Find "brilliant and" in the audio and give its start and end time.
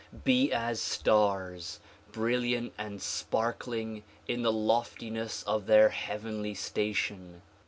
2.11-2.99